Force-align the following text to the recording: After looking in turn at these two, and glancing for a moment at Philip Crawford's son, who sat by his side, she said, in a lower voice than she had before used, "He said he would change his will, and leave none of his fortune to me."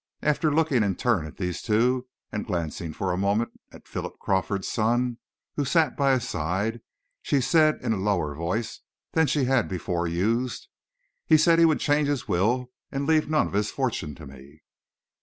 After 0.23 0.51
looking 0.51 0.81
in 0.81 0.95
turn 0.95 1.27
at 1.27 1.37
these 1.37 1.61
two, 1.61 2.07
and 2.31 2.43
glancing 2.47 2.91
for 2.91 3.11
a 3.11 3.17
moment 3.17 3.51
at 3.71 3.87
Philip 3.87 4.17
Crawford's 4.17 4.67
son, 4.67 5.19
who 5.57 5.63
sat 5.63 5.95
by 5.95 6.13
his 6.13 6.27
side, 6.27 6.81
she 7.21 7.39
said, 7.39 7.77
in 7.83 7.93
a 7.93 7.97
lower 7.97 8.33
voice 8.33 8.79
than 9.11 9.27
she 9.27 9.43
had 9.43 9.67
before 9.69 10.07
used, 10.07 10.69
"He 11.27 11.37
said 11.37 11.59
he 11.59 11.65
would 11.65 11.79
change 11.79 12.07
his 12.07 12.27
will, 12.27 12.71
and 12.91 13.05
leave 13.05 13.29
none 13.29 13.45
of 13.45 13.53
his 13.53 13.69
fortune 13.69 14.15
to 14.15 14.25
me." 14.25 14.63